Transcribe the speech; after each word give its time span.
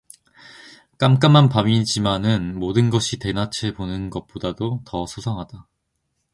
깜깜한 0.97 1.49
밤이지마는 1.49 2.57
모든 2.59 2.89
것이 2.89 3.19
대낮에 3.19 3.75
보는 3.75 4.09
것보다도 4.09 4.81
더 4.83 5.05
소상하다. 5.05 5.67